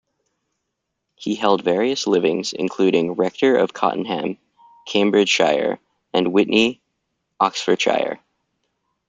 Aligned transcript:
He 1.13 1.35
held 1.35 1.61
various 1.63 2.07
livings, 2.07 2.53
including 2.53 3.11
rector 3.11 3.55
of 3.57 3.71
Cottenham, 3.71 4.39
Cambridgeshire, 4.87 5.77
and 6.11 6.33
Witney, 6.33 6.79
Oxfordshire. 7.39 8.19